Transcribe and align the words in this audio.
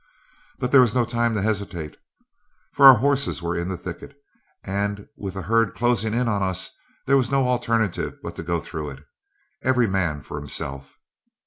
But 0.57 0.71
there 0.71 0.81
was 0.81 0.95
no 0.95 1.05
time 1.05 1.35
to 1.35 1.43
hesitate, 1.43 1.95
for 2.73 2.87
our 2.87 2.95
horses 2.97 3.39
were 3.43 3.55
in 3.55 3.67
the 3.69 3.77
thicket, 3.77 4.17
and 4.63 5.07
with 5.15 5.35
the 5.35 5.43
herd 5.43 5.75
closing 5.75 6.15
in 6.15 6.27
on 6.27 6.41
us 6.41 6.71
there 7.05 7.17
was 7.17 7.29
no 7.29 7.47
alternative 7.47 8.17
but 8.23 8.35
to 8.37 8.41
go 8.41 8.59
through 8.59 8.89
it, 8.89 9.03
every 9.61 9.85
man 9.85 10.23
for 10.23 10.39
himself. 10.39 10.95